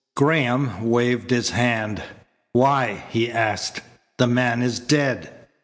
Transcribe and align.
Graham 0.15 0.89
waved 0.89 1.29
his 1.29 1.51
hand. 1.51 2.01
"Why?" 2.53 3.03
he 3.09 3.31
asked. 3.31 3.81
"The 4.17 4.25
man 4.25 4.63
is 4.63 4.79
dead." 4.79 5.29